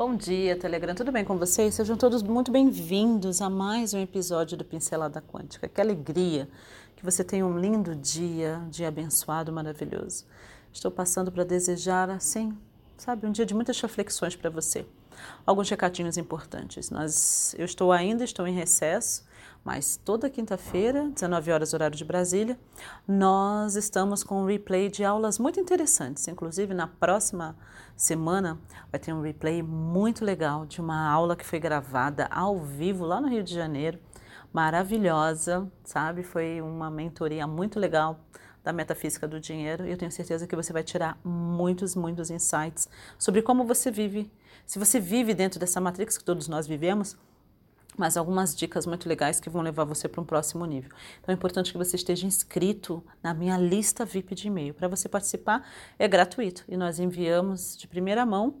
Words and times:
Bom 0.00 0.16
dia, 0.16 0.56
Telegram, 0.56 0.94
tudo 0.94 1.12
bem 1.12 1.26
com 1.26 1.36
vocês? 1.36 1.74
Sejam 1.74 1.94
todos 1.94 2.22
muito 2.22 2.50
bem-vindos 2.50 3.42
a 3.42 3.50
mais 3.50 3.92
um 3.92 3.98
episódio 3.98 4.56
do 4.56 4.64
Pincelada 4.64 5.20
Quântica. 5.20 5.68
Que 5.68 5.78
alegria 5.78 6.48
que 6.96 7.04
você 7.04 7.22
tenha 7.22 7.44
um 7.44 7.58
lindo 7.58 7.94
dia, 7.94 8.62
um 8.64 8.70
dia 8.70 8.88
abençoado, 8.88 9.52
maravilhoso. 9.52 10.24
Estou 10.72 10.90
passando 10.90 11.30
para 11.30 11.44
desejar, 11.44 12.08
assim, 12.08 12.56
sabe, 12.96 13.26
um 13.26 13.30
dia 13.30 13.44
de 13.44 13.52
muitas 13.52 13.78
reflexões 13.78 14.34
para 14.34 14.48
você. 14.48 14.86
Alguns 15.44 15.68
recadinhos 15.68 16.16
importantes. 16.16 16.88
Nós, 16.88 17.54
eu 17.58 17.66
estou 17.66 17.92
ainda, 17.92 18.24
estou 18.24 18.46
em 18.46 18.54
recesso, 18.54 19.22
mas 19.64 19.96
toda 19.96 20.30
quinta-feira, 20.30 21.08
19 21.10 21.52
horas 21.52 21.74
horário 21.74 21.96
de 21.96 22.04
Brasília, 22.04 22.58
nós 23.06 23.76
estamos 23.76 24.24
com 24.24 24.42
um 24.42 24.46
replay 24.46 24.88
de 24.88 25.04
aulas 25.04 25.38
muito 25.38 25.60
interessantes. 25.60 26.26
Inclusive, 26.28 26.72
na 26.72 26.86
próxima 26.86 27.56
semana 27.94 28.58
vai 28.90 28.98
ter 28.98 29.12
um 29.12 29.20
replay 29.20 29.62
muito 29.62 30.24
legal 30.24 30.64
de 30.64 30.80
uma 30.80 31.08
aula 31.08 31.36
que 31.36 31.44
foi 31.44 31.58
gravada 31.60 32.26
ao 32.30 32.58
vivo 32.58 33.04
lá 33.04 33.20
no 33.20 33.28
Rio 33.28 33.42
de 33.42 33.54
Janeiro. 33.54 33.98
Maravilhosa, 34.52 35.70
sabe? 35.84 36.22
Foi 36.22 36.60
uma 36.60 36.90
mentoria 36.90 37.46
muito 37.46 37.78
legal 37.78 38.18
da 38.64 38.72
metafísica 38.72 39.28
do 39.28 39.38
dinheiro 39.38 39.86
e 39.86 39.90
eu 39.90 39.96
tenho 39.96 40.10
certeza 40.10 40.46
que 40.46 40.56
você 40.56 40.72
vai 40.72 40.82
tirar 40.82 41.18
muitos, 41.24 41.94
muitos 41.94 42.30
insights 42.30 42.88
sobre 43.18 43.42
como 43.42 43.64
você 43.64 43.90
vive. 43.90 44.30
Se 44.66 44.78
você 44.78 44.98
vive 45.00 45.34
dentro 45.34 45.58
dessa 45.58 45.80
matrix 45.80 46.16
que 46.16 46.24
todos 46.24 46.48
nós 46.48 46.66
vivemos, 46.66 47.16
mas 48.00 48.16
algumas 48.16 48.56
dicas 48.56 48.86
muito 48.86 49.06
legais 49.06 49.38
que 49.38 49.50
vão 49.50 49.60
levar 49.60 49.84
você 49.84 50.08
para 50.08 50.22
um 50.22 50.24
próximo 50.24 50.64
nível. 50.64 50.90
Então 51.20 51.30
é 51.32 51.36
importante 51.36 51.70
que 51.70 51.76
você 51.76 51.96
esteja 51.96 52.26
inscrito 52.26 53.04
na 53.22 53.34
minha 53.34 53.58
lista 53.58 54.06
VIP 54.06 54.34
de 54.34 54.46
e-mail. 54.46 54.72
Para 54.72 54.88
você 54.88 55.06
participar 55.06 55.68
é 55.98 56.08
gratuito 56.08 56.64
e 56.66 56.78
nós 56.78 56.98
enviamos 56.98 57.76
de 57.76 57.86
primeira 57.86 58.24
mão 58.24 58.54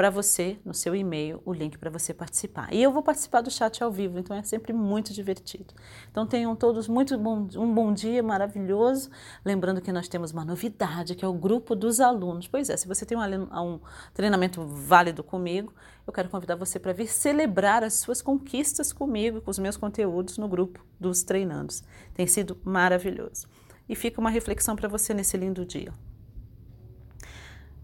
para 0.00 0.08
você, 0.08 0.56
no 0.64 0.72
seu 0.72 0.96
e-mail, 0.96 1.42
o 1.44 1.52
link 1.52 1.76
para 1.76 1.90
você 1.90 2.14
participar. 2.14 2.72
E 2.72 2.82
eu 2.82 2.90
vou 2.90 3.02
participar 3.02 3.42
do 3.42 3.50
chat 3.50 3.84
ao 3.84 3.92
vivo, 3.92 4.18
então 4.18 4.34
é 4.34 4.42
sempre 4.42 4.72
muito 4.72 5.12
divertido. 5.12 5.74
Então 6.10 6.26
tenham 6.26 6.56
todos 6.56 6.88
muito 6.88 7.18
bom, 7.18 7.46
um 7.54 7.74
bom 7.74 7.92
dia 7.92 8.22
maravilhoso. 8.22 9.10
Lembrando 9.44 9.78
que 9.82 9.92
nós 9.92 10.08
temos 10.08 10.32
uma 10.32 10.42
novidade, 10.42 11.14
que 11.14 11.22
é 11.22 11.28
o 11.28 11.34
grupo 11.34 11.74
dos 11.76 12.00
alunos. 12.00 12.48
Pois 12.48 12.70
é, 12.70 12.78
se 12.78 12.88
você 12.88 13.04
tem 13.04 13.14
um, 13.18 13.42
um 13.62 13.78
treinamento 14.14 14.64
válido 14.64 15.22
comigo, 15.22 15.70
eu 16.06 16.12
quero 16.14 16.30
convidar 16.30 16.56
você 16.56 16.78
para 16.78 16.94
vir 16.94 17.08
celebrar 17.08 17.84
as 17.84 17.92
suas 17.96 18.22
conquistas 18.22 18.94
comigo, 18.94 19.42
com 19.42 19.50
os 19.50 19.58
meus 19.58 19.76
conteúdos 19.76 20.38
no 20.38 20.48
grupo 20.48 20.82
dos 20.98 21.22
treinandos. 21.22 21.84
Tem 22.14 22.26
sido 22.26 22.56
maravilhoso. 22.64 23.46
E 23.86 23.94
fica 23.94 24.18
uma 24.18 24.30
reflexão 24.30 24.74
para 24.74 24.88
você 24.88 25.12
nesse 25.12 25.36
lindo 25.36 25.62
dia. 25.66 25.92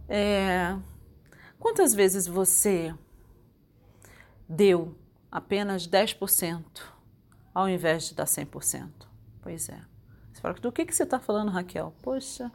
É, 0.08 0.74
Quantas 1.58 1.94
vezes 1.94 2.26
você 2.26 2.94
deu 4.48 4.96
apenas 5.30 5.88
10% 5.88 6.64
ao 7.54 7.68
invés 7.68 8.08
de 8.08 8.14
dar 8.14 8.26
100%? 8.26 8.90
Pois 9.42 9.68
é. 9.68 9.80
Você 10.32 10.40
fala, 10.40 10.54
do 10.54 10.70
que, 10.70 10.84
que 10.84 10.94
você 10.94 11.04
está 11.04 11.18
falando, 11.18 11.50
Raquel? 11.50 11.94
Poxa, 12.02 12.52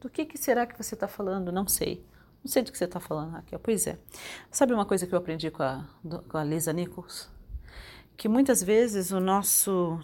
do 0.00 0.10
que, 0.10 0.24
que 0.24 0.36
será 0.36 0.66
que 0.66 0.76
você 0.76 0.94
está 0.94 1.08
falando? 1.08 1.50
Não 1.50 1.66
sei. 1.66 2.06
Não 2.44 2.50
sei 2.50 2.62
do 2.62 2.70
que 2.70 2.78
você 2.78 2.84
está 2.84 3.00
falando, 3.00 3.32
Raquel. 3.32 3.58
Pois 3.58 3.86
é. 3.86 3.98
Sabe 4.50 4.72
uma 4.72 4.84
coisa 4.84 5.06
que 5.06 5.14
eu 5.14 5.18
aprendi 5.18 5.50
com 5.50 5.62
a, 5.62 5.84
com 6.28 6.36
a 6.36 6.44
Lisa 6.44 6.72
Nichols? 6.72 7.28
Que 8.16 8.28
muitas 8.28 8.62
vezes 8.62 9.10
o 9.10 9.20
nosso 9.20 9.98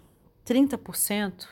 30% 0.46 1.46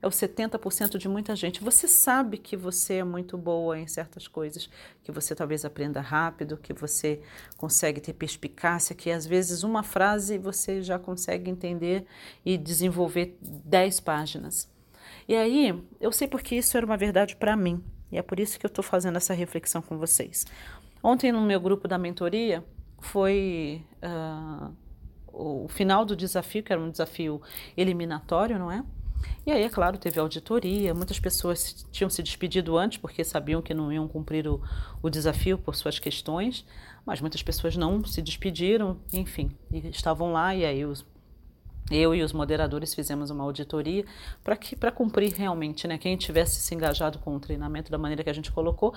é 0.00 0.06
o 0.06 0.10
70% 0.10 0.96
de 0.96 1.08
muita 1.08 1.34
gente. 1.34 1.62
Você 1.62 1.88
sabe 1.88 2.38
que 2.38 2.56
você 2.56 2.94
é 2.94 3.04
muito 3.04 3.36
boa 3.36 3.78
em 3.78 3.86
certas 3.86 4.28
coisas, 4.28 4.70
que 5.02 5.10
você 5.10 5.34
talvez 5.34 5.64
aprenda 5.64 6.00
rápido, 6.00 6.56
que 6.56 6.72
você 6.72 7.20
consegue 7.56 8.00
ter 8.00 8.12
perspicácia, 8.12 8.94
que 8.94 9.10
às 9.10 9.26
vezes 9.26 9.62
uma 9.62 9.82
frase 9.82 10.38
você 10.38 10.82
já 10.82 10.98
consegue 10.98 11.50
entender 11.50 12.06
e 12.44 12.56
desenvolver 12.56 13.36
10 13.40 14.00
páginas. 14.00 14.70
E 15.26 15.34
aí, 15.34 15.84
eu 16.00 16.12
sei 16.12 16.28
porque 16.28 16.54
isso 16.54 16.76
era 16.76 16.86
uma 16.86 16.96
verdade 16.96 17.36
para 17.36 17.56
mim, 17.56 17.82
e 18.10 18.16
é 18.16 18.22
por 18.22 18.38
isso 18.40 18.58
que 18.58 18.64
eu 18.64 18.68
estou 18.68 18.84
fazendo 18.84 19.16
essa 19.16 19.34
reflexão 19.34 19.82
com 19.82 19.98
vocês. 19.98 20.46
Ontem, 21.02 21.32
no 21.32 21.40
meu 21.40 21.60
grupo 21.60 21.86
da 21.86 21.98
mentoria, 21.98 22.64
foi 23.00 23.84
uh, 24.02 24.74
o 25.32 25.68
final 25.68 26.04
do 26.04 26.16
desafio, 26.16 26.62
que 26.62 26.72
era 26.72 26.80
um 26.80 26.90
desafio 26.90 27.40
eliminatório, 27.76 28.58
não 28.58 28.70
é? 28.70 28.84
E 29.46 29.50
aí, 29.50 29.62
é 29.62 29.68
claro, 29.68 29.98
teve 29.98 30.20
auditoria, 30.20 30.94
muitas 30.94 31.18
pessoas 31.18 31.86
tinham 31.90 32.10
se 32.10 32.22
despedido 32.22 32.76
antes 32.76 32.98
porque 32.98 33.24
sabiam 33.24 33.62
que 33.62 33.72
não 33.72 33.92
iam 33.92 34.06
cumprir 34.06 34.46
o, 34.46 34.60
o 35.02 35.08
desafio 35.08 35.56
por 35.58 35.74
suas 35.74 35.98
questões, 35.98 36.64
mas 37.04 37.20
muitas 37.20 37.42
pessoas 37.42 37.76
não 37.76 38.04
se 38.04 38.20
despediram, 38.20 38.98
enfim, 39.12 39.50
estavam 39.72 40.32
lá 40.32 40.54
e 40.54 40.64
aí 40.64 40.84
os, 40.84 41.04
eu 41.90 42.14
e 42.14 42.22
os 42.22 42.32
moderadores 42.32 42.94
fizemos 42.94 43.30
uma 43.30 43.44
auditoria 43.44 44.04
para 44.44 44.92
cumprir 44.92 45.32
realmente, 45.32 45.88
né? 45.88 45.96
Quem 45.96 46.16
tivesse 46.16 46.60
se 46.60 46.74
engajado 46.74 47.18
com 47.18 47.34
o 47.34 47.40
treinamento 47.40 47.90
da 47.90 47.96
maneira 47.96 48.22
que 48.22 48.30
a 48.30 48.32
gente 48.32 48.52
colocou, 48.52 48.94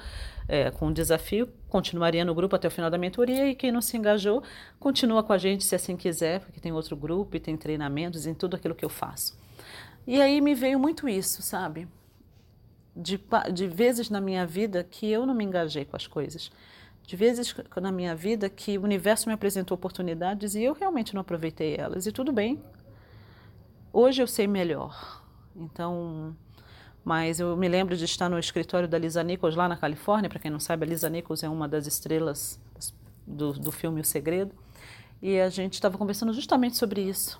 é, 0.47 0.69
com 0.71 0.87
o 0.87 0.93
desafio, 0.93 1.47
continuaria 1.69 2.25
no 2.25 2.35
grupo 2.35 2.55
até 2.55 2.67
o 2.67 2.71
final 2.71 2.89
da 2.89 2.97
mentoria 2.97 3.47
e 3.47 3.55
quem 3.55 3.71
não 3.71 3.81
se 3.81 3.95
engajou, 3.95 4.43
continua 4.79 5.23
com 5.23 5.31
a 5.31 5.37
gente 5.37 5.63
se 5.63 5.73
assim 5.73 5.95
quiser, 5.95 6.41
porque 6.41 6.59
tem 6.59 6.71
outro 6.71 6.95
grupo 6.95 7.35
e 7.37 7.39
tem 7.39 7.55
treinamentos 7.55 8.25
em 8.25 8.33
tudo 8.33 8.55
aquilo 8.55 8.75
que 8.75 8.83
eu 8.83 8.89
faço. 8.89 9.40
E 10.05 10.21
aí 10.21 10.41
me 10.41 10.55
veio 10.55 10.79
muito 10.79 11.07
isso, 11.07 11.41
sabe? 11.41 11.87
De, 12.95 13.19
de 13.53 13.67
vezes 13.67 14.09
na 14.09 14.19
minha 14.19 14.45
vida 14.45 14.83
que 14.83 15.09
eu 15.09 15.25
não 15.25 15.33
me 15.33 15.43
engajei 15.43 15.85
com 15.85 15.95
as 15.95 16.07
coisas. 16.07 16.51
De 17.03 17.15
vezes 17.15 17.55
na 17.79 17.91
minha 17.91 18.15
vida 18.15 18.49
que 18.49 18.77
o 18.77 18.83
universo 18.83 19.27
me 19.29 19.33
apresentou 19.33 19.75
oportunidades 19.75 20.55
e 20.55 20.63
eu 20.63 20.73
realmente 20.73 21.13
não 21.13 21.21
aproveitei 21.21 21.75
elas. 21.75 22.05
E 22.05 22.11
tudo 22.11 22.31
bem. 22.31 22.61
Hoje 23.93 24.21
eu 24.21 24.27
sei 24.27 24.47
melhor. 24.47 25.23
Então, 25.55 26.35
mas 27.03 27.39
eu 27.39 27.55
me 27.55 27.67
lembro 27.67 27.95
de 27.95 28.05
estar 28.05 28.29
no 28.29 28.39
escritório 28.39 28.87
da 28.87 28.97
Lisa 28.97 29.23
Nichols 29.23 29.55
lá 29.55 29.67
na 29.67 29.77
Califórnia. 29.77 30.29
Para 30.29 30.39
quem 30.39 30.51
não 30.51 30.59
sabe, 30.59 30.85
a 30.85 30.89
Lisa 30.89 31.09
Nichols 31.09 31.43
é 31.43 31.49
uma 31.49 31.67
das 31.67 31.85
estrelas 31.85 32.59
do, 33.25 33.53
do 33.53 33.71
filme 33.71 34.01
O 34.01 34.05
Segredo. 34.05 34.55
E 35.21 35.39
a 35.39 35.49
gente 35.49 35.75
estava 35.75 35.97
conversando 35.97 36.33
justamente 36.33 36.77
sobre 36.77 37.01
isso 37.01 37.39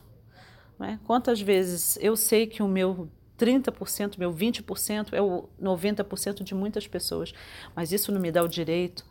né? 0.81 0.99
Quantas 1.05 1.39
vezes 1.39 1.95
eu 2.01 2.17
sei 2.17 2.47
que 2.47 2.63
o 2.63 2.67
meu 2.67 3.07
30%, 3.37 4.17
meu 4.17 4.33
20% 4.33 5.13
é 5.13 5.21
o 5.21 5.47
90% 5.61 6.43
de 6.43 6.55
muitas 6.55 6.87
pessoas, 6.87 7.31
mas 7.75 7.91
isso 7.91 8.11
não 8.11 8.19
me 8.19 8.31
dá 8.31 8.43
o 8.43 8.47
direito 8.47 9.05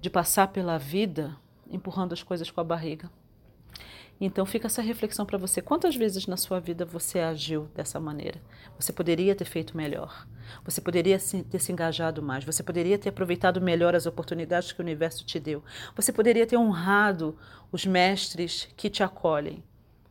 de 0.00 0.08
passar 0.08 0.46
pela 0.48 0.78
vida 0.78 1.36
empurrando 1.68 2.12
as 2.12 2.22
coisas 2.22 2.52
com 2.52 2.60
a 2.60 2.64
barriga. 2.64 3.10
Então 4.20 4.46
fica 4.46 4.68
essa 4.68 4.80
reflexão 4.80 5.26
para 5.26 5.38
você. 5.38 5.60
Quantas 5.60 5.96
vezes 5.96 6.26
na 6.28 6.36
sua 6.36 6.60
vida 6.60 6.84
você 6.84 7.18
agiu 7.18 7.68
dessa 7.74 7.98
maneira? 7.98 8.40
Você 8.78 8.92
poderia 8.92 9.34
ter 9.34 9.44
feito 9.44 9.76
melhor. 9.76 10.26
Você 10.64 10.80
poderia 10.80 11.18
ter 11.18 11.58
se 11.58 11.72
engajado 11.72 12.22
mais. 12.22 12.44
Você 12.44 12.62
poderia 12.62 12.98
ter 12.98 13.08
aproveitado 13.08 13.60
melhor 13.60 13.94
as 13.94 14.06
oportunidades 14.06 14.70
que 14.70 14.80
o 14.80 14.84
universo 14.84 15.24
te 15.24 15.38
deu. 15.40 15.64
Você 15.96 16.12
poderia 16.12 16.46
ter 16.46 16.56
honrado 16.56 17.36
os 17.72 17.84
mestres 17.84 18.68
que 18.76 18.88
te 18.88 19.02
acolhem 19.02 19.62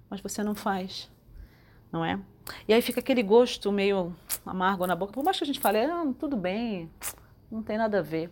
mas 0.10 0.22
você 0.22 0.44
não 0.44 0.56
faz, 0.56 1.10
não 1.92 2.04
é? 2.04 2.20
E 2.68 2.74
aí 2.74 2.82
fica 2.82 3.00
aquele 3.00 3.24
gosto 3.24 3.72
meio 3.72 4.16
amargo 4.46 4.88
na 4.88 4.96
boca. 4.96 5.12
Por 5.14 5.24
mais 5.24 5.38
que 5.38 5.44
a 5.44 5.48
gente 5.48 5.60
fale, 5.60 5.80
ah, 5.80 6.14
tudo 6.18 6.38
bem, 6.38 6.90
não 7.52 7.62
tem 7.62 7.78
nada 7.78 8.00
a 8.00 8.02
ver. 8.02 8.32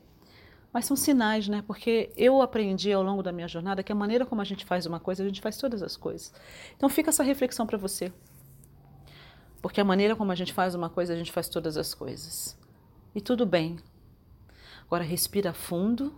Mas 0.71 0.85
são 0.85 0.97
sinais, 0.97 1.47
né? 1.47 1.63
Porque 1.65 2.11
eu 2.17 2.41
aprendi 2.41 2.91
ao 2.91 3.01
longo 3.01 3.23
da 3.23 3.31
minha 3.31 3.47
jornada 3.47 3.81
que 3.81 3.91
a 3.91 3.95
maneira 3.95 4.25
como 4.25 4.41
a 4.41 4.45
gente 4.45 4.65
faz 4.65 4.85
uma 4.85 4.99
coisa, 4.99 5.23
a 5.23 5.25
gente 5.25 5.39
faz 5.39 5.57
todas 5.57 5.81
as 5.81 5.95
coisas. 5.95 6.33
Então 6.75 6.89
fica 6.89 7.09
essa 7.09 7.23
reflexão 7.23 7.65
para 7.65 7.77
você. 7.77 8.11
Porque 9.61 9.79
a 9.79 9.85
maneira 9.85 10.15
como 10.15 10.31
a 10.31 10.35
gente 10.35 10.53
faz 10.53 10.75
uma 10.75 10.89
coisa, 10.89 11.13
a 11.13 11.15
gente 11.15 11.31
faz 11.31 11.47
todas 11.47 11.77
as 11.77 11.93
coisas. 11.93 12.57
E 13.15 13.21
tudo 13.21 13.45
bem. 13.45 13.77
Agora 14.85 15.03
respira 15.03 15.53
fundo. 15.53 16.13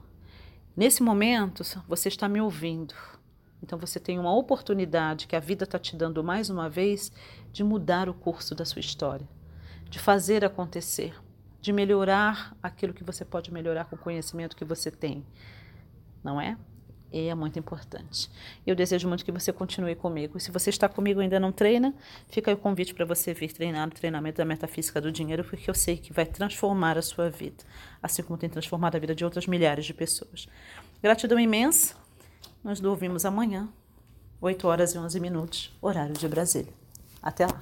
Nesse 0.76 1.02
momento, 1.02 1.64
você 1.87 2.08
está 2.09 2.28
me 2.28 2.41
ouvindo. 2.41 2.93
Então 3.61 3.77
você 3.77 3.99
tem 3.99 4.19
uma 4.19 4.33
oportunidade 4.35 5.27
que 5.27 5.35
a 5.35 5.39
vida 5.39 5.63
está 5.63 5.79
te 5.79 5.95
dando 5.95 6.23
mais 6.23 6.49
uma 6.49 6.69
vez 6.69 7.11
de 7.51 7.63
mudar 7.63 8.07
o 8.07 8.13
curso 8.13 8.53
da 8.53 8.65
sua 8.65 8.79
história, 8.79 9.27
de 9.89 9.99
fazer 9.99 10.45
acontecer, 10.45 11.15
de 11.59 11.73
melhorar 11.73 12.55
aquilo 12.61 12.93
que 12.93 13.03
você 13.03 13.25
pode 13.25 13.51
melhorar 13.51 13.85
com 13.85 13.95
o 13.95 13.99
conhecimento 13.99 14.55
que 14.55 14.65
você 14.65 14.91
tem, 14.91 15.25
não 16.23 16.39
é? 16.39 16.57
E 17.11 17.27
é 17.29 17.35
muito 17.35 17.57
importante. 17.57 18.29
Eu 18.65 18.75
desejo 18.75 19.07
muito 19.07 19.23
que 19.23 19.31
você 19.31 19.53
continue 19.53 19.95
comigo. 19.95 20.37
E 20.37 20.41
se 20.41 20.51
você 20.51 20.69
está 20.69 20.89
comigo 20.89 21.21
e 21.21 21.23
ainda 21.23 21.39
não 21.39 21.53
treina, 21.53 21.93
fica 22.27 22.51
o 22.51 22.57
convite 22.57 22.93
para 22.93 23.05
você 23.05 23.33
vir 23.33 23.51
treinar 23.53 23.87
no 23.87 23.93
treinamento 23.93 24.37
da 24.37 24.45
metafísica 24.45 24.99
do 24.99 25.11
dinheiro, 25.11 25.43
porque 25.43 25.69
eu 25.69 25.73
sei 25.73 25.97
que 25.97 26.11
vai 26.11 26.25
transformar 26.25 26.97
a 26.97 27.01
sua 27.01 27.29
vida, 27.29 27.63
assim 28.03 28.21
como 28.23 28.37
tem 28.37 28.49
transformado 28.49 28.95
a 28.95 28.99
vida 28.99 29.15
de 29.15 29.23
outras 29.23 29.47
milhares 29.47 29.85
de 29.85 29.93
pessoas. 29.93 30.47
Gratidão 31.01 31.39
imensa. 31.39 31.95
Nós 32.63 32.79
dormimos 32.79 33.25
amanhã, 33.25 33.69
8 34.41 34.67
horas 34.67 34.93
e 34.93 34.97
11 34.97 35.19
minutos, 35.19 35.77
horário 35.81 36.13
de 36.13 36.27
Brasília. 36.27 36.73
Até 37.21 37.45
lá. 37.45 37.61